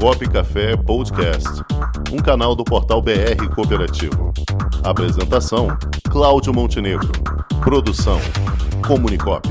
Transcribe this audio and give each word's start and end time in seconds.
Comunicop 0.00 0.28
Café 0.30 0.76
Podcast, 0.76 1.48
um 2.12 2.18
canal 2.18 2.54
do 2.54 2.64
portal 2.64 3.00
BR 3.00 3.48
Cooperativo. 3.54 4.32
Apresentação: 4.82 5.68
Cláudio 6.10 6.52
Montenegro. 6.52 7.10
Produção: 7.62 8.20
Comunicop. 8.86 9.48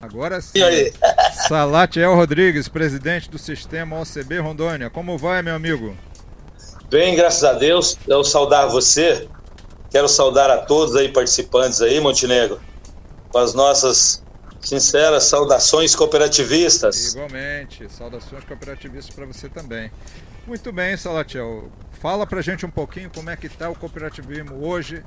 Agora 0.00 0.40
sim. 0.40 0.58
E 0.58 0.62
aí? 0.62 0.92
Salatiel 1.48 2.14
Rodrigues, 2.14 2.68
presidente 2.68 3.30
do 3.30 3.38
sistema 3.38 4.00
OCB 4.00 4.38
Rondônia. 4.40 4.90
Como 4.90 5.16
vai, 5.16 5.42
meu 5.42 5.54
amigo? 5.54 5.96
Bem, 6.90 7.14
graças 7.14 7.44
a 7.44 7.52
Deus. 7.52 7.96
Eu 8.06 8.24
saudar 8.24 8.66
você. 8.66 9.28
Quero 9.92 10.08
saudar 10.08 10.50
a 10.50 10.56
todos 10.56 10.96
aí 10.96 11.10
participantes 11.10 11.82
aí, 11.82 12.00
Montenegro, 12.00 12.58
com 13.28 13.38
as 13.38 13.52
nossas 13.52 14.22
sinceras 14.58 15.24
saudações 15.24 15.94
cooperativistas. 15.94 17.12
Igualmente, 17.12 17.92
saudações 17.92 18.42
cooperativistas 18.44 19.14
para 19.14 19.26
você 19.26 19.50
também. 19.50 19.92
Muito 20.46 20.72
bem, 20.72 20.96
Salatiel. 20.96 21.70
Fala 22.00 22.26
pra 22.26 22.40
gente 22.40 22.64
um 22.64 22.70
pouquinho 22.70 23.10
como 23.14 23.28
é 23.28 23.36
que 23.36 23.46
está 23.46 23.68
o 23.68 23.74
cooperativismo 23.74 24.66
hoje 24.66 25.04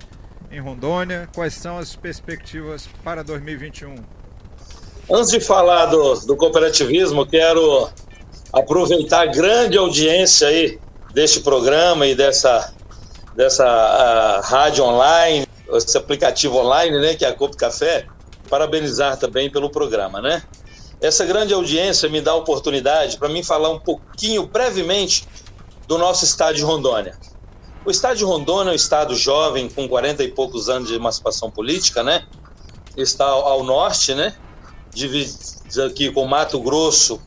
em 0.52 0.60
Rondônia, 0.60 1.28
quais 1.34 1.56
são 1.56 1.80
as 1.80 1.96
perspectivas 1.96 2.88
para 3.04 3.24
2021. 3.24 3.96
Antes 5.12 5.32
de 5.32 5.40
falar 5.40 5.88
do, 5.88 6.14
do 6.22 6.38
cooperativismo, 6.38 7.26
quero 7.26 7.90
aproveitar 8.54 9.22
a 9.22 9.26
grande 9.26 9.78
audiência 9.78 10.48
aí 10.48 10.80
deste 11.12 11.40
programa 11.40 12.06
e 12.06 12.14
dessa, 12.14 12.74
dessa 13.36 14.42
rádio 14.44 14.84
online, 14.84 15.46
esse 15.74 15.98
aplicativo 15.98 16.58
online, 16.58 17.00
né, 17.00 17.16
que 17.16 17.26
é 17.26 17.28
a 17.28 17.34
Copo 17.34 17.58
Café, 17.58 18.08
parabenizar 18.50 19.18
também 19.18 19.50
pelo 19.50 19.70
programa, 19.70 20.22
né? 20.22 20.44
Essa 21.02 21.26
grande 21.26 21.54
audiência 21.54 22.08
me 22.08 22.22
dá 22.22 22.32
a 22.32 22.36
oportunidade 22.36 23.18
para 23.18 23.28
mim 23.28 23.44
falar 23.44 23.70
um 23.70 23.80
pouquinho, 23.80 24.48
brevemente, 24.48 25.28
do 25.88 25.98
nosso 25.98 26.24
estado 26.24 26.56
de 26.56 26.64
Rondônia. 26.64 27.18
O 27.86 27.92
estado 27.92 28.18
de 28.18 28.24
Rondônia 28.24 28.72
é 28.72 28.74
um 28.74 28.76
estado 28.76 29.14
jovem, 29.14 29.70
com 29.70 29.88
40 29.88 30.24
e 30.24 30.30
poucos 30.30 30.70
anos 30.70 30.88
de 30.88 30.96
emancipação 30.96 31.52
política, 31.52 32.02
né? 32.02 32.26
Está 32.96 33.26
ao 33.26 33.64
norte, 33.64 34.16
né? 34.16 34.34
Divide 34.92 35.36
aqui 35.86 36.12
com 36.12 36.26
Mato 36.26 36.60
Grosso 36.60 37.22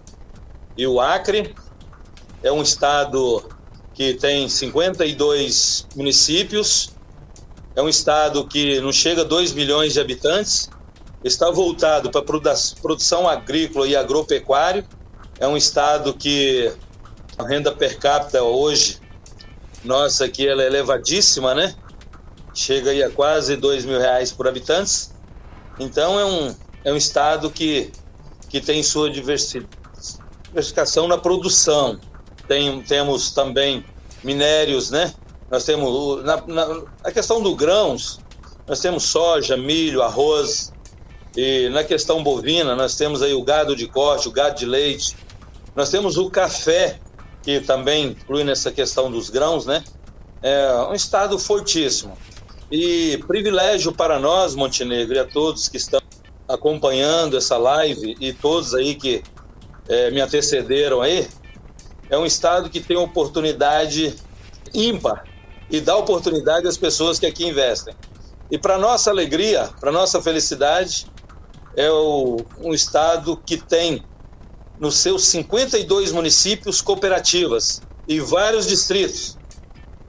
e 0.76 0.86
o 0.86 1.00
Acre. 1.00 1.54
É 2.42 2.50
um 2.50 2.62
estado 2.62 3.44
que 3.98 4.14
tem 4.14 4.48
52 4.48 5.88
municípios, 5.96 6.90
é 7.74 7.82
um 7.82 7.88
estado 7.88 8.46
que 8.46 8.80
não 8.80 8.92
chega 8.92 9.22
a 9.22 9.24
2 9.24 9.54
milhões 9.54 9.92
de 9.92 9.98
habitantes, 10.00 10.70
está 11.24 11.50
voltado 11.50 12.08
para 12.08 12.20
a 12.20 12.24
produção 12.80 13.28
agrícola 13.28 13.88
e 13.88 13.96
agropecuário, 13.96 14.86
é 15.40 15.48
um 15.48 15.56
estado 15.56 16.14
que 16.14 16.72
a 17.36 17.44
renda 17.44 17.72
per 17.72 17.98
capita 17.98 18.40
hoje, 18.40 19.00
nossa 19.82 20.26
aqui 20.26 20.46
ela 20.46 20.62
é 20.62 20.66
elevadíssima, 20.68 21.52
né? 21.52 21.74
Chega 22.54 22.92
aí 22.92 23.02
a 23.02 23.10
quase 23.10 23.56
2 23.56 23.84
mil 23.84 23.98
reais 23.98 24.30
por 24.30 24.46
habitantes. 24.46 25.12
Então 25.80 26.20
é 26.20 26.24
um, 26.24 26.54
é 26.84 26.92
um 26.92 26.96
estado 26.96 27.50
que, 27.50 27.90
que 28.48 28.60
tem 28.60 28.80
sua 28.80 29.10
diversificação 29.10 31.08
na 31.08 31.18
produção, 31.18 31.98
tem, 32.48 32.80
temos 32.82 33.30
também 33.30 33.84
minérios, 34.24 34.90
né? 34.90 35.14
Nós 35.50 35.64
temos, 35.64 36.24
na, 36.24 36.42
na, 36.46 36.82
a 37.04 37.12
questão 37.12 37.42
do 37.42 37.54
grãos, 37.54 38.18
nós 38.66 38.80
temos 38.80 39.04
soja, 39.04 39.56
milho, 39.56 40.02
arroz, 40.02 40.72
e 41.36 41.68
na 41.68 41.84
questão 41.84 42.22
bovina, 42.22 42.74
nós 42.74 42.96
temos 42.96 43.22
aí 43.22 43.32
o 43.32 43.42
gado 43.42 43.76
de 43.76 43.86
corte, 43.86 44.28
o 44.28 44.32
gado 44.32 44.58
de 44.58 44.66
leite, 44.66 45.16
nós 45.76 45.90
temos 45.90 46.16
o 46.16 46.28
café, 46.28 46.98
que 47.42 47.60
também 47.60 48.06
inclui 48.06 48.42
nessa 48.44 48.72
questão 48.72 49.10
dos 49.10 49.30
grãos, 49.30 49.64
né? 49.64 49.84
É 50.42 50.72
um 50.90 50.94
estado 50.94 51.38
fortíssimo. 51.38 52.16
E 52.70 53.22
privilégio 53.26 53.92
para 53.92 54.18
nós, 54.18 54.54
Montenegro, 54.54 55.14
e 55.14 55.18
a 55.18 55.24
todos 55.24 55.68
que 55.68 55.76
estão 55.76 56.00
acompanhando 56.48 57.36
essa 57.36 57.56
live 57.56 58.16
e 58.20 58.32
todos 58.32 58.74
aí 58.74 58.94
que 58.94 59.22
é, 59.88 60.10
me 60.10 60.20
antecederam 60.20 61.00
aí, 61.00 61.28
é 62.10 62.16
um 62.16 62.24
estado 62.24 62.70
que 62.70 62.80
tem 62.80 62.96
oportunidade 62.96 64.14
ímpar 64.74 65.24
e 65.70 65.80
dá 65.80 65.96
oportunidade 65.96 66.66
às 66.66 66.76
pessoas 66.76 67.18
que 67.18 67.26
aqui 67.26 67.46
investem. 67.46 67.94
E 68.50 68.56
para 68.56 68.78
nossa 68.78 69.10
alegria, 69.10 69.68
para 69.78 69.92
nossa 69.92 70.22
felicidade, 70.22 71.06
é 71.76 71.90
o, 71.90 72.38
um 72.60 72.72
estado 72.72 73.36
que 73.44 73.58
tem 73.58 74.02
nos 74.80 74.96
seus 74.96 75.26
52 75.26 76.12
municípios 76.12 76.80
cooperativas 76.80 77.82
e 78.06 78.20
vários 78.20 78.66
distritos. 78.66 79.36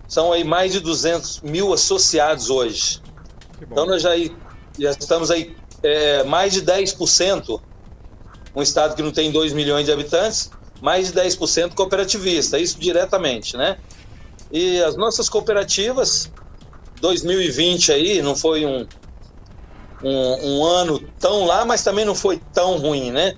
São 0.07 0.31
aí 0.31 0.43
mais 0.43 0.71
de 0.71 0.79
200 0.79 1.41
mil 1.41 1.73
associados 1.73 2.49
hoje. 2.49 3.01
Então 3.61 3.85
nós 3.85 4.01
já, 4.01 4.11
já 4.79 4.91
estamos 4.91 5.29
aí 5.29 5.55
é, 5.83 6.23
mais 6.23 6.53
de 6.53 6.61
10%, 6.61 7.61
um 8.55 8.61
estado 8.61 8.95
que 8.95 9.01
não 9.01 9.11
tem 9.11 9.31
2 9.31 9.53
milhões 9.53 9.85
de 9.85 9.91
habitantes, 9.91 10.49
mais 10.81 11.11
de 11.11 11.19
10% 11.19 11.73
cooperativista, 11.73 12.57
isso 12.57 12.79
diretamente, 12.79 13.57
né? 13.57 13.77
E 14.51 14.81
as 14.81 14.95
nossas 14.95 15.29
cooperativas, 15.29 16.31
2020 17.01 17.91
aí, 17.91 18.21
não 18.21 18.35
foi 18.35 18.65
um, 18.65 18.87
um, 20.03 20.57
um 20.57 20.65
ano 20.65 20.99
tão 21.19 21.45
lá, 21.45 21.65
mas 21.65 21.83
também 21.83 22.05
não 22.05 22.15
foi 22.15 22.41
tão 22.53 22.77
ruim, 22.77 23.11
né? 23.11 23.35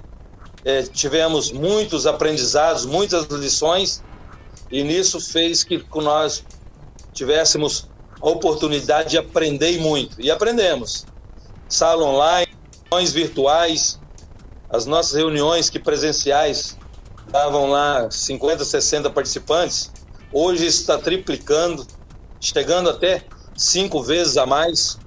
É, 0.63 0.83
tivemos 0.83 1.51
muitos 1.51 2.05
aprendizados, 2.05 2.85
muitas 2.85 3.25
lições, 3.25 4.03
e 4.71 4.83
nisso 4.83 5.19
fez 5.19 5.63
que 5.63 5.83
nós 5.95 6.45
tivéssemos 7.13 7.89
a 8.21 8.29
oportunidade 8.29 9.11
de 9.11 9.17
aprender 9.17 9.79
muito. 9.79 10.21
E 10.21 10.29
aprendemos. 10.29 11.05
Sala 11.67 12.05
online, 12.05 12.51
reuniões 12.89 13.11
virtuais, 13.11 13.99
as 14.69 14.85
nossas 14.85 15.15
reuniões 15.15 15.69
que 15.69 15.79
presenciais 15.79 16.77
estavam 17.25 17.69
lá 17.69 18.09
50, 18.09 18.65
60 18.65 19.09
participantes, 19.09 19.91
hoje 20.31 20.65
está 20.65 20.97
triplicando, 20.97 21.85
chegando 22.39 22.89
até 22.89 23.23
cinco 23.55 24.01
vezes 24.01 24.37
a 24.37 24.45
mais. 24.45 24.97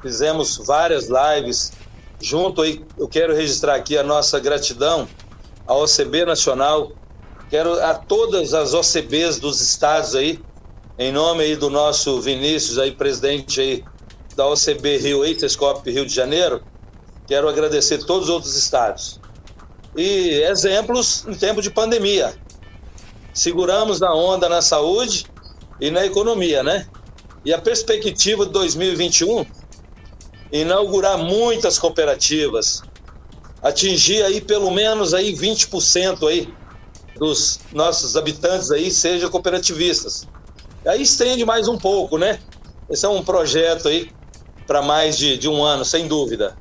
Fizemos 0.00 0.58
várias 0.58 1.08
lives 1.08 1.72
junto 2.20 2.62
aí. 2.62 2.84
Eu 2.98 3.08
quero 3.08 3.34
registrar 3.34 3.74
aqui 3.74 3.96
a 3.96 4.02
nossa 4.02 4.38
gratidão 4.40 5.08
à 5.66 5.74
OCB 5.74 6.24
Nacional. 6.24 6.92
Quero 7.48 7.80
a 7.82 7.94
todas 7.94 8.54
as 8.54 8.74
OCBs 8.74 9.38
dos 9.38 9.60
estados 9.60 10.14
aí, 10.14 10.40
em 10.98 11.12
nome 11.12 11.44
aí 11.44 11.56
do 11.56 11.68
nosso 11.68 12.20
Vinícius 12.20 12.78
aí, 12.78 12.92
presidente 12.92 13.60
aí 13.60 13.84
da 14.34 14.46
OCB 14.46 14.96
Rio 14.98 15.24
Eitescop 15.24 15.88
Rio 15.90 16.06
de 16.06 16.14
Janeiro. 16.14 16.62
Quero 17.26 17.48
agradecer 17.48 17.98
todos 18.04 18.24
os 18.24 18.34
outros 18.34 18.56
estados 18.56 19.21
e 19.96 20.42
exemplos 20.42 21.24
em 21.26 21.34
tempo 21.34 21.60
de 21.60 21.70
pandemia. 21.70 22.34
Seguramos 23.32 24.02
a 24.02 24.14
onda 24.14 24.48
na 24.48 24.62
saúde 24.62 25.26
e 25.80 25.90
na 25.90 26.04
economia, 26.04 26.62
né? 26.62 26.86
E 27.44 27.52
a 27.52 27.58
perspectiva 27.58 28.46
de 28.46 28.52
2021 28.52 29.44
inaugurar 30.52 31.18
muitas 31.18 31.78
cooperativas, 31.78 32.82
atingir 33.62 34.22
aí 34.22 34.40
pelo 34.40 34.70
menos 34.70 35.14
aí 35.14 35.34
20% 35.34 36.28
aí 36.28 36.52
dos 37.16 37.60
nossos 37.72 38.16
habitantes 38.16 38.70
aí 38.70 38.90
sejam 38.90 39.30
cooperativistas. 39.30 40.26
Aí 40.86 41.02
estende 41.02 41.44
mais 41.44 41.68
um 41.68 41.78
pouco, 41.78 42.18
né? 42.18 42.38
Esse 42.90 43.06
é 43.06 43.08
um 43.08 43.22
projeto 43.22 43.88
aí 43.88 44.10
para 44.66 44.82
mais 44.82 45.16
de, 45.16 45.38
de 45.38 45.48
um 45.48 45.62
ano, 45.62 45.84
sem 45.84 46.06
dúvida. 46.06 46.56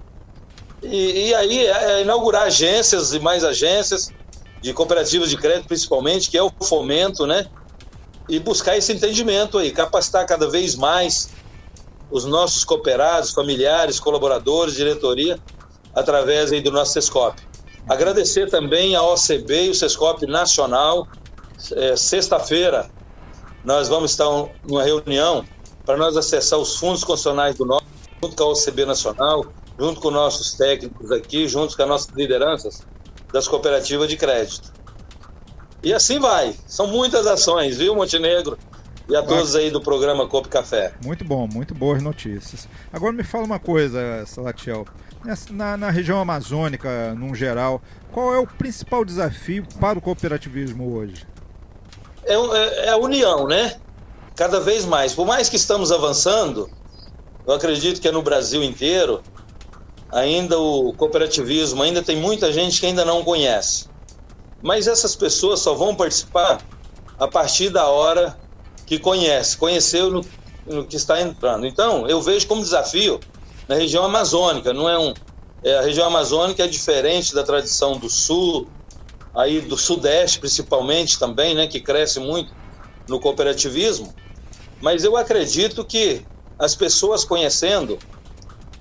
E, 0.84 1.30
e 1.30 1.36
aí 1.36 1.66
é, 1.66 1.92
é 1.94 2.02
inaugurar 2.02 2.44
agências 2.44 3.14
e 3.14 3.20
mais 3.20 3.44
agências 3.44 4.12
de 4.62 4.74
cooperativas 4.74 5.30
de 5.30 5.38
crédito, 5.38 5.68
principalmente, 5.68 6.30
que 6.30 6.38
é 6.38 6.44
o 6.44 6.52
fomento, 6.64 7.26
né? 7.26 7.48
E 8.30 8.40
buscar 8.40 8.78
esse 8.78 8.94
entendimento 8.94 9.58
aí, 9.58 9.72
capacitar 9.72 10.26
cada 10.26 10.50
vez 10.50 10.76
mais 10.76 11.30
os 12.10 12.26
nossos 12.26 12.64
cooperados, 12.64 13.32
familiares, 13.32 14.00
colaboradores, 14.00 14.76
diretoria, 14.76 15.40
através 15.96 16.52
aí 16.52 16.62
do 16.62 16.72
nosso 16.72 16.94
SESCOP. 16.94 17.42
Agradecer 17.88 18.50
também 18.50 18.96
a 18.96 19.04
OCB 19.04 19.66
e 19.66 19.70
o 19.70 19.76
SESCOP 19.76 20.26
Nacional. 20.28 21.08
É, 21.74 21.96
Sexta-feira 21.96 22.90
nós 23.64 23.88
vamos 23.88 24.12
estar 24.12 24.26
numa 24.68 24.84
reunião 24.84 25.46
para 25.86 25.98
nós 25.98 26.18
acessar 26.18 26.60
os 26.60 26.76
fundos 26.78 27.04
constitucionais 27.04 27.56
do 27.56 27.66
nosso, 27.66 27.86
junto 28.22 28.36
com 28.36 28.44
a 28.44 28.48
OCB 28.48 28.86
Nacional, 28.86 29.46
junto 29.82 30.00
com 30.00 30.12
nossos 30.12 30.54
técnicos 30.54 31.12
aqui, 31.12 31.48
junto 31.48 31.76
com 31.76 31.82
as 31.82 31.90
nossas 31.90 32.16
lideranças 32.16 32.84
das 33.34 33.48
cooperativas 33.48 34.08
de 34.08 34.16
crédito. 34.16 34.72
E 35.82 35.92
assim 35.92 36.20
vai. 36.20 36.54
São 36.68 36.86
muitas 36.86 37.26
ações, 37.26 37.78
viu, 37.78 37.96
Montenegro? 37.96 38.60
e 39.10 39.16
a 39.16 39.24
todos 39.24 39.56
aí 39.56 39.72
do 39.72 39.82
programa 39.82 40.28
Copo 40.28 40.48
Café. 40.48 40.94
Muito 41.04 41.26
bom, 41.26 41.48
muito 41.48 41.74
boas 41.74 42.02
notícias. 42.02 42.68
Agora 42.94 43.12
me 43.12 43.24
fala 43.24 43.44
uma 43.44 43.60
coisa, 43.60 44.24
Salatiel. 44.28 44.86
Na, 45.50 45.76
na 45.76 45.90
região 45.90 46.20
amazônica, 46.20 47.14
num 47.16 47.34
geral, 47.34 47.82
qual 48.12 48.34
é 48.34 48.40
o 48.40 48.48
principal 48.48 49.04
desafio 49.04 49.66
para 49.80 49.98
o 49.98 50.02
cooperativismo 50.02 50.96
hoje? 50.96 51.28
É, 52.24 52.36
é, 52.36 52.86
é 52.86 52.90
a 52.90 52.98
união, 52.98 53.48
né? 53.48 53.76
Cada 54.36 54.60
vez 54.60 54.86
mais. 54.86 55.14
Por 55.14 55.26
mais 55.26 55.50
que 55.50 55.58
estamos 55.58 55.92
avançando, 55.92 56.70
eu 57.46 57.54
acredito 57.54 58.00
que 58.00 58.08
é 58.08 58.12
no 58.12 58.22
Brasil 58.22 58.64
inteiro, 58.64 59.22
ainda 60.12 60.60
o 60.60 60.94
cooperativismo, 60.94 61.82
ainda 61.82 62.02
tem 62.02 62.18
muita 62.18 62.52
gente 62.52 62.80
que 62.80 62.86
ainda 62.86 63.06
não 63.06 63.24
conhece. 63.24 63.86
Mas 64.62 64.88
essas 64.88 65.16
pessoas 65.16 65.60
só 65.60 65.74
vão 65.74 65.96
participar 65.96 66.62
a 67.18 67.28
partir 67.28 67.70
da 67.70 67.88
hora 67.88 68.38
que 68.86 69.00
conhece, 69.00 69.58
conheceu 69.58 70.12
no, 70.12 70.26
no 70.66 70.86
que 70.86 70.96
está 70.96 71.22
entrando. 71.22 71.66
Então, 71.66 72.08
eu 72.08 72.22
vejo 72.22 72.48
como 72.48 72.62
desafio 72.62 73.20
na 73.68 73.76
região 73.76 74.04
amazônica, 74.04 74.74
não 74.74 74.90
é 74.90 75.00
um 75.00 75.14
é, 75.64 75.78
a 75.78 75.82
região 75.82 76.08
amazônica 76.08 76.64
é 76.64 76.68
diferente 76.68 77.36
da 77.36 77.44
tradição 77.44 77.96
do 77.98 78.10
sul, 78.10 78.68
aí 79.34 79.62
do 79.62 79.78
sudeste 79.78 80.40
principalmente 80.40 81.20
também, 81.20 81.54
né, 81.54 81.68
que 81.68 81.80
cresce 81.80 82.20
muito 82.20 82.52
no 83.08 83.20
cooperativismo. 83.20 84.14
Mas 84.82 85.04
eu 85.04 85.16
acredito 85.16 85.86
que 85.86 86.26
as 86.58 86.76
pessoas 86.76 87.24
conhecendo, 87.24 88.00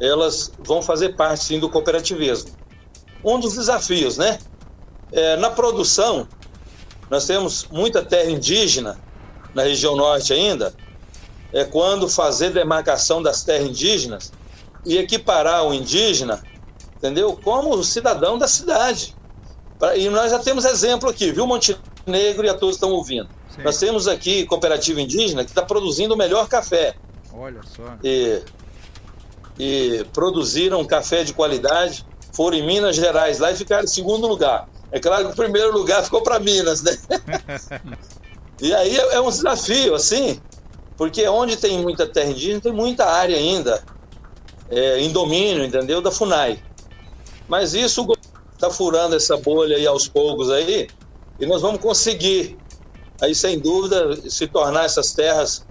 elas 0.00 0.52
vão 0.58 0.81
fazer 0.81 1.11
parte 1.11 1.44
sim 1.44 1.61
do 1.61 1.69
cooperativismo. 1.69 2.50
Um 3.25 3.38
dos 3.38 3.55
desafios, 3.55 4.17
né? 4.17 4.38
É, 5.12 5.37
na 5.37 5.50
produção, 5.50 6.26
nós 7.11 7.26
temos 7.26 7.67
muita 7.70 8.02
terra 8.02 8.31
indígena 8.31 8.99
na 9.55 9.62
região 9.62 9.97
norte 9.97 10.32
ainda. 10.32 10.73
É 11.52 11.64
quando 11.64 12.08
fazer 12.08 12.50
demarcação 12.50 13.23
das 13.23 13.43
terras 13.43 13.69
indígenas 13.69 14.32
e 14.87 14.97
equiparar 14.97 15.67
o 15.67 15.75
indígena, 15.75 16.43
entendeu? 16.96 17.38
Como 17.43 17.82
cidadão 17.82 18.38
da 18.38 18.46
cidade. 18.46 19.17
E 19.96 20.08
nós 20.08 20.31
já 20.31 20.38
temos 20.38 20.64
exemplo 20.64 21.08
aqui, 21.08 21.32
viu, 21.32 21.46
Montenegro 21.46 22.46
e 22.46 22.49
a 22.49 22.55
todos 22.55 22.76
estão 22.76 22.93
ouvindo. 22.93 23.29
Sim. 23.49 23.62
Nós 23.62 23.79
temos 23.79 24.06
aqui 24.06 24.46
cooperativa 24.46 25.00
indígena 25.00 25.44
que 25.44 25.50
está 25.50 25.62
produzindo 25.62 26.14
o 26.14 26.17
melhor 26.17 26.46
café. 26.49 26.94
Olha 27.32 27.61
só. 27.64 27.96
E, 28.05 28.43
e 29.58 30.05
produziram 30.12 30.85
café 30.85 31.25
de 31.25 31.32
qualidade, 31.32 32.06
foram 32.32 32.56
em 32.56 32.67
Minas 32.67 32.97
Gerais 32.97 33.38
lá 33.38 33.52
e 33.52 33.56
ficaram 33.56 33.85
em 33.85 33.88
segundo 33.88 34.26
lugar. 34.26 34.69
É 34.93 34.99
claro 34.99 35.26
que 35.26 35.32
o 35.32 35.37
primeiro 35.37 35.73
lugar 35.73 36.02
ficou 36.02 36.23
para 36.23 36.41
Minas, 36.41 36.82
né? 36.82 36.97
e 38.61 38.73
aí 38.75 38.97
é, 38.97 39.14
é 39.14 39.20
um 39.20 39.29
desafio, 39.29 39.94
assim, 39.94 40.41
porque 40.97 41.26
onde 41.29 41.56
tem 41.56 41.81
muita 41.81 42.06
terra 42.06 42.31
indígena, 42.31 42.61
tem 42.61 42.73
muita 42.73 43.06
área 43.06 43.37
ainda 43.37 43.82
é, 44.69 45.00
em 45.00 45.11
domínio, 45.11 45.64
entendeu? 45.64 46.00
Da 46.00 46.11
FUNAI. 46.11 46.62
Mas 47.49 47.75
isso 47.75 48.06
está 48.55 48.70
furando 48.70 49.17
essa 49.17 49.37
bolha 49.37 49.76
aí 49.76 49.87
aos 49.87 50.06
poucos 50.06 50.50
aí, 50.50 50.88
e 51.38 51.46
nós 51.46 51.62
vamos 51.62 51.81
conseguir, 51.81 52.56
aí 53.20 53.35
sem 53.35 53.58
dúvida, 53.58 54.14
se 54.29 54.46
tornar 54.46 54.85
essas 54.85 55.12
terras 55.12 55.64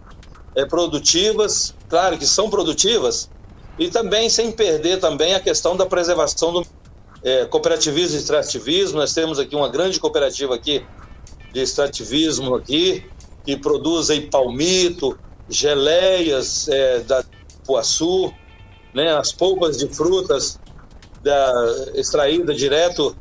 é, 0.56 0.66
produtivas, 0.66 1.76
claro 1.88 2.18
que 2.18 2.26
são 2.26 2.50
produtivas, 2.50 3.30
e 3.80 3.90
também 3.90 4.30
sem 4.30 4.52
perder 4.52 5.00
também 5.00 5.34
a 5.34 5.40
questão 5.40 5.76
da 5.76 5.86
preservação 5.86 6.52
do 6.52 6.68
é, 7.24 7.46
cooperativismo 7.46 8.18
e 8.18 8.20
extrativismo. 8.20 9.00
Nós 9.00 9.14
temos 9.14 9.40
aqui 9.40 9.56
uma 9.56 9.70
grande 9.70 10.00
cooperativa 10.00 10.54
aqui 10.54 10.86
de 11.54 11.62
extrativismo 11.62 12.56
aqui, 12.56 13.10
que 13.46 13.58
produz 13.58 14.10
aí 14.10 14.30
palmito, 14.30 15.18
geleias 15.48 16.68
é, 16.68 17.00
da 17.00 17.24
Poaçu, 17.66 18.34
né, 18.94 19.16
as 19.16 19.32
polpas 19.32 19.78
de 19.78 19.88
frutas 19.88 20.60
da, 21.24 21.54
extraída 21.96 22.54
direto 22.54 23.16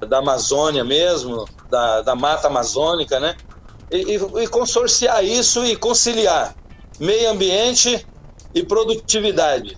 da 0.00 0.18
Amazônia 0.18 0.84
mesmo, 0.84 1.46
da, 1.68 2.02
da 2.02 2.14
mata 2.14 2.46
amazônica, 2.46 3.18
né? 3.18 3.36
E, 3.90 4.16
e, 4.16 4.42
e 4.42 4.46
consorciar 4.48 5.24
isso 5.24 5.64
e 5.64 5.74
conciliar 5.74 6.54
meio 7.00 7.30
ambiente 7.30 8.06
e 8.54 8.62
produtividade. 8.62 9.76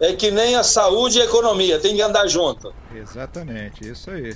É 0.00 0.12
que 0.12 0.30
nem 0.30 0.56
a 0.56 0.62
saúde 0.62 1.18
e 1.18 1.22
a 1.22 1.24
economia, 1.24 1.78
tem 1.78 1.94
que 1.94 2.02
andar 2.02 2.26
junto. 2.26 2.74
Exatamente, 2.94 3.88
isso 3.88 4.10
aí. 4.10 4.34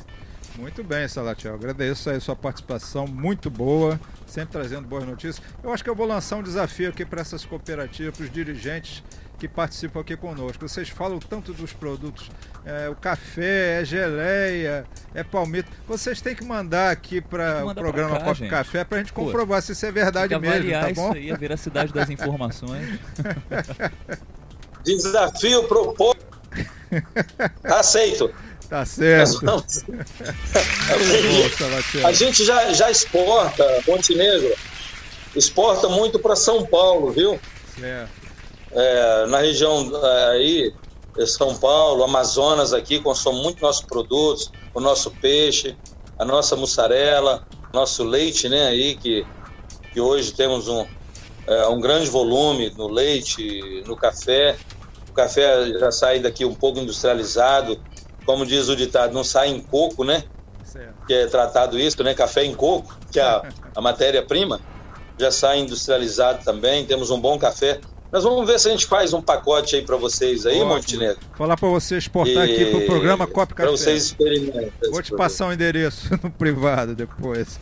Muito 0.59 0.83
bem, 0.83 1.07
Salatiel. 1.07 1.55
Agradeço 1.55 2.11
a 2.11 2.19
sua 2.19 2.35
participação, 2.35 3.07
muito 3.07 3.49
boa, 3.49 3.99
sempre 4.27 4.53
trazendo 4.53 4.89
boas 4.89 5.07
notícias. 5.07 5.41
Eu 5.63 5.73
acho 5.73 5.85
que 5.85 5.91
eu 5.91 5.95
vou 5.95 6.07
lançar 6.07 6.37
um 6.37 6.43
desafio 6.43 6.91
aqui 6.91 7.05
para 7.05 7.21
essas 7.21 7.45
cooperativas, 7.45 8.17
para 8.17 8.25
os 8.25 8.33
dirigentes 8.33 9.05
que 9.39 9.47
participam 9.47 10.01
aqui 10.01 10.17
conosco. 10.17 10.69
Vocês 10.69 10.89
falam 10.89 11.21
tanto 11.21 11.53
dos 11.53 11.73
produtos, 11.73 12.29
é, 12.65 12.89
o 12.89 12.97
café, 12.97 13.83
é 13.83 13.85
geleia, 13.85 14.85
é 15.15 15.23
palmito. 15.23 15.71
Vocês 15.87 16.21
têm 16.21 16.35
que 16.35 16.45
mandar 16.45 16.91
aqui 16.91 17.21
para 17.21 17.65
o 17.65 17.73
programa 17.73 18.19
Copo 18.19 18.49
Café 18.49 18.83
para 18.83 18.99
a 18.99 19.01
gente 19.01 19.13
comprovar 19.13 19.61
Pô, 19.61 19.67
se 19.67 19.73
isso 19.73 19.87
é 19.87 19.93
verdade 19.93 20.37
mesmo, 20.39 20.71
tá 20.73 20.93
bom? 20.93 21.11
Isso 21.11 21.19
aí, 21.19 21.31
a 21.31 21.37
veracidade 21.37 21.93
das 21.93 22.11
informações. 22.11 22.99
Desafio 24.97 25.65
proposto. 25.65 26.27
Aceito. 27.65 28.31
Tá 28.69 28.85
certo. 28.85 29.41
Vamos... 29.45 29.85
a 32.05 32.13
gente 32.13 32.45
já, 32.45 32.73
já 32.73 32.91
exporta, 32.91 33.65
Montenegro, 33.87 34.55
exporta 35.35 35.89
muito 35.89 36.19
para 36.19 36.37
São 36.37 36.67
Paulo, 36.67 37.11
viu? 37.13 37.41
Certo 37.79 38.19
é, 38.73 39.27
na 39.27 39.39
região 39.39 39.91
é, 39.95 40.31
aí, 40.31 40.75
São 41.27 41.57
Paulo, 41.57 42.05
Amazonas 42.05 42.73
aqui, 42.73 43.01
consome 43.01 43.43
muito 43.43 43.63
nossos 43.63 43.85
produtos, 43.85 44.51
o 44.75 44.81
nosso 44.81 45.11
peixe, 45.11 45.77
a 46.19 46.25
nossa 46.25 46.57
mussarela, 46.57 47.47
nosso 47.73 48.05
leite, 48.05 48.49
né, 48.49 48.69
aí, 48.69 48.97
que, 48.97 49.27
que 49.93 50.01
hoje 50.01 50.33
temos 50.33 50.69
um, 50.69 50.87
é, 51.47 51.67
um 51.69 51.81
grande 51.81 52.09
volume 52.09 52.73
no 52.77 52.89
leite, 52.89 53.83
no 53.87 53.97
café. 53.97 54.57
Café 55.23 55.79
já 55.79 55.91
sai 55.91 56.21
daqui 56.21 56.45
um 56.45 56.55
pouco 56.55 56.79
industrializado, 56.79 57.81
como 58.25 58.47
diz 58.47 58.69
o 58.69 58.77
ditado, 58.77 59.13
não 59.13 59.25
sai 59.25 59.49
em 59.49 59.61
coco, 59.61 60.05
né? 60.05 60.25
Que 61.07 61.15
é 61.15 61.27
tratado 61.27 61.79
isso, 61.79 62.03
né? 62.05 62.15
Café 62.15 62.45
em 62.45 62.55
coco, 62.55 62.97
que 63.11 63.19
é 63.19 63.23
a, 63.23 63.43
a 63.75 63.81
matéria-prima, 63.81 64.61
já 65.19 65.31
sai 65.31 65.61
industrializado 65.61 66.45
também. 66.45 66.85
Temos 66.85 67.11
um 67.11 67.21
bom 67.21 67.39
café 67.39 67.81
nós 68.11 68.25
vamos 68.25 68.47
ver 68.47 68.59
se 68.59 68.69
a 68.69 68.71
gente 68.71 68.87
faz 68.87 69.13
um 69.13 69.21
pacote 69.21 69.77
aí 69.77 69.83
para 69.83 69.97
vocês 69.97 70.47
aí, 70.47 70.57
Ótimo. 70.57 70.75
Montenegro. 70.75 71.19
Falar 71.37 71.59
para 71.59 71.69
você 71.69 71.99
exportar 71.99 72.49
e... 72.49 72.55
aqui 72.55 72.71
pro 72.71 72.87
programa 72.87 73.27
Cop 73.27 73.53
Café. 73.53 73.69
Para 73.69 73.77
vocês 73.77 74.05
experimentarem. 74.05 74.73
Vou 74.91 75.03
te 75.03 75.15
passar 75.15 75.47
o 75.47 75.49
um 75.51 75.53
endereço 75.53 76.09
no 76.25 76.31
privado 76.31 76.95
depois. 76.95 77.61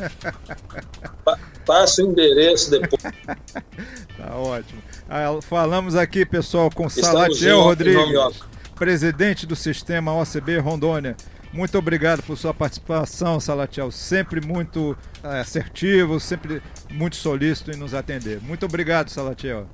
Pa 1.67 1.81
passa 1.81 2.03
o 2.03 2.11
endereço 2.11 2.71
depois. 2.71 3.03
tá 4.17 4.35
ótimo. 4.37 4.83
Ah, 5.09 5.27
falamos 5.43 5.97
aqui, 5.97 6.25
pessoal, 6.25 6.71
com 6.71 6.89
Salatiel 6.89 7.61
Rodrigues, 7.63 8.41
presidente 8.77 9.47
do 9.47 9.57
sistema 9.57 10.15
OCB 10.15 10.59
Rondônia. 10.59 11.17
Muito 11.53 11.77
obrigado 11.79 12.23
por 12.23 12.37
sua 12.37 12.53
participação, 12.55 13.41
Salatiel. 13.41 13.91
Sempre 13.91 14.41
muito 14.41 14.97
é, 15.23 15.41
assertivo, 15.41 16.21
sempre 16.21 16.63
muito 16.91 17.17
solícito 17.17 17.71
em 17.71 17.77
nos 17.77 17.95
atender. 17.95 18.41
Muito 18.41 18.67
obrigado, 18.67 19.11
Salatiel. 19.11 19.67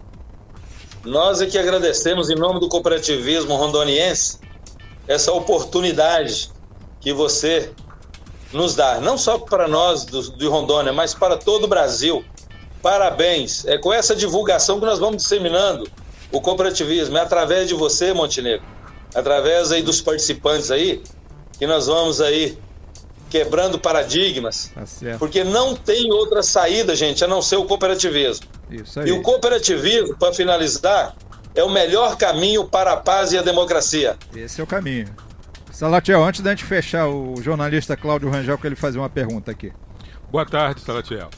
Nós 1.05 1.43
é 1.43 1.47
que 1.47 1.59
agradecemos, 1.59 2.31
em 2.31 2.37
nome 2.37 2.61
do 2.61 2.69
cooperativismo 2.69 3.55
rondoniense, 3.57 4.39
essa 5.09 5.33
oportunidade 5.33 6.51
que 7.01 7.13
você 7.13 7.73
nos 8.52 8.75
dá, 8.75 9.00
não 9.00 9.16
só 9.16 9.38
para 9.38 9.66
nós 9.66 10.04
do, 10.04 10.37
de 10.37 10.47
Rondônia, 10.47 10.92
mas 10.92 11.14
para 11.14 11.37
todo 11.37 11.64
o 11.64 11.68
Brasil. 11.68 12.25
Parabéns. 12.82 13.64
É 13.64 13.78
com 13.78 13.92
essa 13.92 14.14
divulgação 14.14 14.80
que 14.80 14.87
nós 14.87 14.99
vamos 14.99 15.23
disseminando 15.23 15.88
o 16.32 16.40
cooperativismo. 16.40 17.16
É 17.16 17.21
através 17.21 17.68
de 17.68 17.75
você, 17.75 18.12
Montenegro, 18.12 18.64
através 19.14 19.71
aí 19.71 19.82
dos 19.82 20.00
participantes 20.00 20.71
aí, 20.71 21.02
que 21.59 21.66
nós 21.66 21.87
vamos 21.87 22.21
aí 22.21 22.59
quebrando 23.30 23.78
paradigmas. 23.78 24.71
Tá 24.75 24.82
porque 25.18 25.44
não 25.44 25.75
tem 25.75 26.12
outra 26.12 26.42
saída, 26.42 26.94
gente, 26.94 27.25
a 27.25 27.28
não 27.28 27.40
ser 27.40 27.56
o 27.56 27.64
cooperativismo. 27.64 28.47
Isso 28.71 29.00
aí. 29.00 29.09
E 29.09 29.12
o 29.12 29.23
cooperativismo, 29.23 30.16
para 30.18 30.35
finalizar, 30.35 31.14
é 31.54 31.62
o 31.62 31.71
melhor 31.71 32.16
caminho 32.16 32.64
para 32.64 32.92
a 32.92 32.97
paz 32.97 33.32
e 33.32 33.38
a 33.38 33.42
democracia. 33.42 34.16
Esse 34.35 34.61
é 34.61 34.64
o 34.64 34.66
caminho. 34.66 35.14
Salatiel, 35.73 36.23
antes 36.23 36.43
da 36.43 36.50
gente 36.50 36.64
fechar, 36.64 37.09
o 37.09 37.35
jornalista 37.43 37.97
Cláudio 37.97 38.29
Rangel 38.29 38.59
quer 38.59 38.69
ele 38.69 38.76
fazer 38.76 38.99
uma 38.99 39.09
pergunta 39.09 39.50
aqui. 39.50 39.73
Boa 40.31 40.45
tarde, 40.45 40.83
Salatiel. 40.83 41.31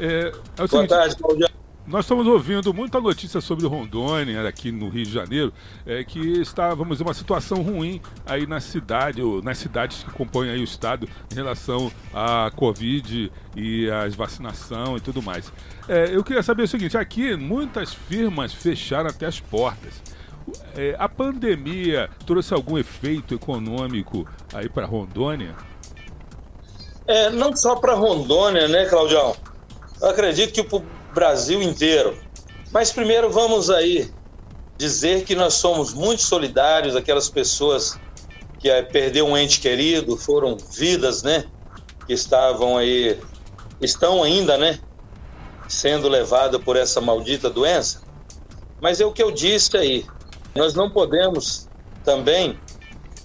É, 0.00 0.28
é 0.28 0.32
Boa 0.56 0.66
seguinte, 0.66 0.88
tarde, 0.88 1.14
Cláudio. 1.16 1.46
nós 1.86 2.06
estamos 2.06 2.26
ouvindo 2.26 2.72
muita 2.72 2.98
notícia 2.98 3.38
sobre 3.38 3.66
Rondônia 3.66 4.48
aqui 4.48 4.72
no 4.72 4.88
Rio 4.88 5.04
de 5.04 5.12
Janeiro, 5.12 5.52
é, 5.84 6.02
que 6.04 6.18
está, 6.40 6.70
vamos 6.70 6.96
dizer, 6.96 7.04
uma 7.04 7.12
situação 7.12 7.62
ruim 7.62 8.00
aí 8.24 8.46
na 8.46 8.60
cidade, 8.60 9.20
ou 9.20 9.42
nas 9.42 9.58
cidades 9.58 10.02
que 10.02 10.10
compõem 10.10 10.48
aí 10.48 10.60
o 10.60 10.64
estado 10.64 11.06
em 11.30 11.34
relação 11.34 11.92
à 12.14 12.50
Covid 12.56 13.30
e 13.54 13.90
às 13.90 14.14
vacinação 14.14 14.96
e 14.96 15.00
tudo 15.00 15.20
mais. 15.22 15.52
É, 15.86 16.16
eu 16.16 16.24
queria 16.24 16.42
saber 16.42 16.62
o 16.62 16.68
seguinte, 16.68 16.96
aqui 16.96 17.36
muitas 17.36 17.92
firmas 17.92 18.54
fecharam 18.54 19.10
até 19.10 19.26
as 19.26 19.38
portas. 19.38 20.02
É, 20.76 20.94
a 20.98 21.08
pandemia 21.08 22.08
trouxe 22.26 22.54
algum 22.54 22.78
efeito 22.78 23.34
econômico 23.34 24.26
aí 24.52 24.68
para 24.68 24.86
Rondônia? 24.86 25.56
É, 27.06 27.30
não 27.30 27.54
só 27.56 27.76
para 27.76 27.94
Rondônia, 27.94 28.68
né, 28.68 28.86
Claudião? 28.86 29.36
Eu 30.00 30.08
acredito 30.08 30.52
que 30.52 30.62
para 30.62 30.78
o 30.78 30.84
Brasil 31.14 31.62
inteiro. 31.62 32.16
Mas 32.72 32.92
primeiro 32.92 33.30
vamos 33.30 33.70
aí 33.70 34.10
dizer 34.76 35.24
que 35.24 35.34
nós 35.34 35.54
somos 35.54 35.94
muito 35.94 36.22
solidários 36.22 36.94
aquelas 36.94 37.28
pessoas 37.28 37.98
que 38.58 38.68
é, 38.68 38.82
perdeu 38.82 39.26
um 39.26 39.36
ente 39.36 39.60
querido, 39.60 40.16
foram 40.16 40.56
vidas, 40.56 41.22
né, 41.22 41.44
que 42.06 42.12
estavam 42.12 42.76
aí, 42.76 43.18
estão 43.80 44.22
ainda, 44.22 44.56
né, 44.56 44.78
sendo 45.68 46.08
levadas 46.08 46.60
por 46.62 46.76
essa 46.76 47.00
maldita 47.00 47.48
doença. 47.48 48.02
Mas 48.80 49.00
é 49.00 49.06
o 49.06 49.12
que 49.12 49.22
eu 49.22 49.30
disse 49.30 49.76
aí. 49.76 50.06
Nós 50.56 50.74
não 50.74 50.90
podemos 50.90 51.68
também 52.04 52.58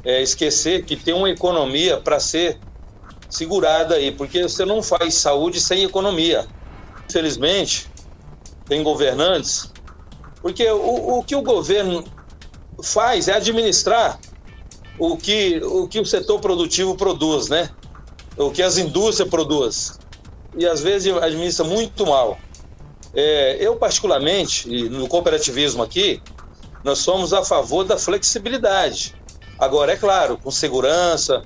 é, 0.04 0.22
esquecer 0.22 0.84
que 0.86 0.96
tem 0.96 1.14
uma 1.14 1.30
economia 1.30 1.98
para 1.98 2.20
ser 2.20 2.60
segurada 3.30 3.96
aí, 3.96 4.12
porque 4.12 4.44
você 4.44 4.66
não 4.66 4.84
faz 4.84 5.16
saúde 5.16 5.60
sem 5.60 5.84
economia. 5.84 6.46
Infelizmente, 7.10 7.90
tem 8.66 8.84
governantes, 8.84 9.72
porque 10.42 10.70
o, 10.70 11.20
o 11.20 11.24
que 11.24 11.36
o 11.36 11.42
governo 11.42 12.04
faz 12.84 13.28
é 13.28 13.34
administrar 13.34 14.20
o 14.98 15.18
que, 15.18 15.60
o 15.64 15.88
que 15.88 16.00
o 16.00 16.06
setor 16.06 16.40
produtivo 16.40 16.96
produz, 16.96 17.50
né? 17.50 17.70
O 18.38 18.52
que 18.52 18.62
as 18.62 18.78
indústrias 18.78 19.30
produzem. 19.30 19.96
E 20.58 20.66
às 20.66 20.82
vezes 20.82 21.16
administra 21.16 21.66
muito 21.66 22.06
mal. 22.06 22.38
É, 23.14 23.58
eu, 23.60 23.76
particularmente, 23.76 24.70
no 24.90 25.08
cooperativismo 25.08 25.84
aqui, 25.84 26.22
nós 26.84 27.00
somos 27.00 27.34
a 27.34 27.44
favor 27.44 27.84
da 27.84 27.98
flexibilidade. 27.98 29.16
Agora, 29.60 29.94
é 29.94 29.96
claro, 29.96 30.38
com 30.38 30.50
segurança, 30.50 31.44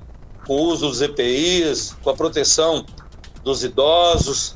com 0.47 0.55
o 0.55 0.61
uso 0.61 0.87
dos 0.87 1.01
EPIs, 1.01 1.95
com 2.01 2.09
a 2.09 2.15
proteção 2.15 2.85
dos 3.43 3.63
idosos, 3.63 4.55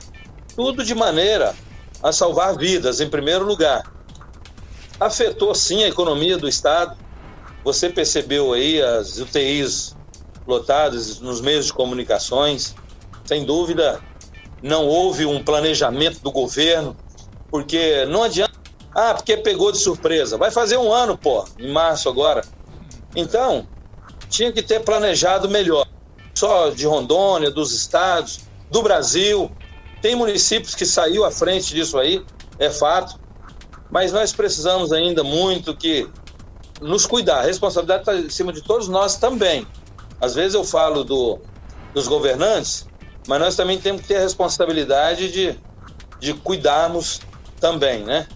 tudo 0.55 0.83
de 0.83 0.95
maneira 0.95 1.53
a 2.01 2.11
salvar 2.11 2.57
vidas, 2.57 3.01
em 3.01 3.09
primeiro 3.09 3.45
lugar. 3.45 3.83
Afetou 4.99 5.53
sim 5.53 5.83
a 5.83 5.87
economia 5.87 6.37
do 6.37 6.47
Estado. 6.47 6.97
Você 7.63 7.89
percebeu 7.89 8.53
aí 8.53 8.81
as 8.81 9.17
UTIs 9.19 9.95
lotadas 10.47 11.19
nos 11.19 11.41
meios 11.41 11.67
de 11.67 11.73
comunicações. 11.73 12.75
Sem 13.25 13.45
dúvida, 13.45 14.01
não 14.61 14.87
houve 14.87 15.25
um 15.25 15.43
planejamento 15.43 16.19
do 16.21 16.31
governo, 16.31 16.95
porque 17.49 18.05
não 18.05 18.23
adianta. 18.23 18.48
Ah, 18.93 19.13
porque 19.13 19.37
pegou 19.37 19.71
de 19.71 19.77
surpresa. 19.77 20.37
Vai 20.37 20.51
fazer 20.51 20.77
um 20.77 20.91
ano, 20.91 21.17
pô, 21.17 21.45
em 21.57 21.71
março 21.71 22.09
agora. 22.09 22.43
Então, 23.15 23.67
tinha 24.29 24.51
que 24.51 24.61
ter 24.61 24.81
planejado 24.81 25.49
melhor. 25.49 25.87
Só 26.33 26.69
de 26.69 26.85
Rondônia, 26.85 27.51
dos 27.51 27.73
estados, 27.73 28.41
do 28.71 28.81
Brasil. 28.81 29.51
Tem 30.01 30.15
municípios 30.15 30.75
que 30.75 30.85
saiu 30.85 31.25
à 31.25 31.31
frente 31.31 31.73
disso 31.73 31.97
aí, 31.97 32.23
é 32.57 32.69
fato. 32.69 33.19
Mas 33.91 34.11
nós 34.11 34.31
precisamos 34.31 34.91
ainda 34.91 35.23
muito 35.23 35.75
que 35.75 36.09
nos 36.81 37.05
cuidar. 37.05 37.39
A 37.39 37.43
responsabilidade 37.43 38.01
está 38.01 38.15
em 38.15 38.29
cima 38.29 38.53
de 38.53 38.61
todos 38.61 38.87
nós 38.87 39.17
também. 39.17 39.67
Às 40.21 40.35
vezes 40.35 40.53
eu 40.53 40.63
falo 40.63 41.03
do, 41.03 41.39
dos 41.93 42.07
governantes, 42.07 42.87
mas 43.27 43.39
nós 43.39 43.55
também 43.55 43.79
temos 43.79 44.01
que 44.01 44.07
ter 44.07 44.17
a 44.17 44.21
responsabilidade 44.21 45.31
de, 45.31 45.59
de 46.19 46.33
cuidarmos 46.33 47.21
também, 47.59 48.03
né? 48.03 48.27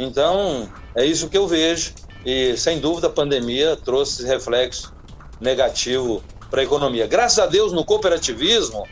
Então, 0.00 0.66
é 0.94 1.04
isso 1.04 1.28
que 1.28 1.36
eu 1.36 1.46
vejo. 1.46 1.92
E, 2.24 2.56
sem 2.56 2.80
dúvida, 2.80 3.08
a 3.08 3.10
pandemia 3.10 3.76
trouxe 3.76 4.26
reflexo 4.26 4.94
negativo 5.38 6.22
para 6.50 6.62
a 6.62 6.64
economia. 6.64 7.06
Graças 7.06 7.38
a 7.38 7.46
Deus, 7.46 7.70
no 7.70 7.84
cooperativismo, 7.84 8.88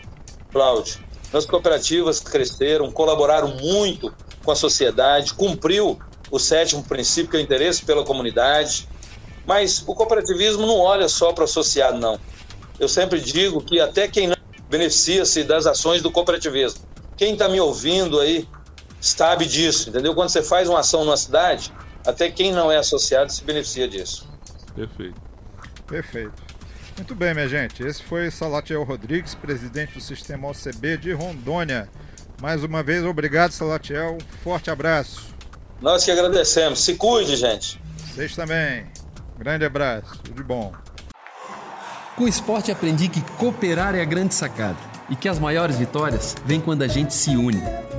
Cláudio, 0.52 0.98
as 1.32 1.46
cooperativas 1.46 2.20
cresceram, 2.20 2.92
colaboraram 2.92 3.56
muito 3.56 4.14
com 4.44 4.50
a 4.50 4.54
sociedade, 4.54 5.32
cumpriu 5.32 5.98
o 6.30 6.38
sétimo 6.38 6.82
princípio, 6.82 7.30
que 7.30 7.36
é 7.38 7.40
o 7.40 7.42
interesse 7.42 7.84
pela 7.86 8.04
comunidade. 8.04 8.86
Mas 9.46 9.82
o 9.86 9.94
cooperativismo 9.94 10.66
não 10.66 10.78
olha 10.78 11.08
só 11.08 11.32
para 11.32 11.42
o 11.42 11.44
associado, 11.44 11.98
não. 11.98 12.20
Eu 12.78 12.88
sempre 12.88 13.18
digo 13.18 13.62
que 13.62 13.80
até 13.80 14.08
quem 14.08 14.26
não 14.26 14.36
beneficia-se 14.68 15.42
das 15.42 15.66
ações 15.66 16.02
do 16.02 16.10
cooperativismo. 16.10 16.86
Quem 17.16 17.32
está 17.32 17.48
me 17.48 17.58
ouvindo 17.58 18.20
aí 18.20 18.46
sabe 19.00 19.46
disso, 19.46 19.90
entendeu? 19.90 20.14
Quando 20.14 20.28
você 20.28 20.42
faz 20.42 20.68
uma 20.68 20.80
ação 20.80 21.04
numa 21.04 21.16
cidade, 21.16 21.72
até 22.06 22.30
quem 22.30 22.52
não 22.52 22.70
é 22.70 22.76
associado 22.78 23.32
se 23.32 23.44
beneficia 23.44 23.88
disso. 23.88 24.28
Perfeito. 24.74 25.20
Perfeito. 25.86 26.48
Muito 26.96 27.14
bem, 27.14 27.32
minha 27.32 27.48
gente. 27.48 27.82
Esse 27.82 28.02
foi 28.02 28.30
Salatiel 28.30 28.82
Rodrigues, 28.82 29.34
presidente 29.34 29.94
do 29.94 30.00
Sistema 30.00 30.48
OCB 30.48 30.96
de 30.96 31.12
Rondônia. 31.12 31.88
Mais 32.40 32.62
uma 32.64 32.82
vez, 32.82 33.04
obrigado, 33.04 33.52
Salatiel. 33.52 34.16
Um 34.16 34.42
forte 34.42 34.70
abraço. 34.70 35.28
Nós 35.80 36.04
que 36.04 36.10
agradecemos. 36.10 36.80
Se 36.80 36.94
cuide, 36.94 37.36
gente. 37.36 37.80
Vocês 37.98 38.34
também. 38.34 38.86
Grande 39.38 39.64
abraço. 39.64 40.18
Tudo 40.24 40.34
de 40.34 40.42
bom. 40.42 40.72
Com 42.16 42.24
o 42.24 42.28
esporte 42.28 42.72
aprendi 42.72 43.08
que 43.08 43.20
cooperar 43.38 43.94
é 43.94 44.02
a 44.02 44.04
grande 44.04 44.34
sacada 44.34 44.78
e 45.08 45.14
que 45.14 45.28
as 45.28 45.38
maiores 45.38 45.76
vitórias 45.76 46.34
vêm 46.44 46.60
quando 46.60 46.82
a 46.82 46.88
gente 46.88 47.14
se 47.14 47.30
une. 47.30 47.62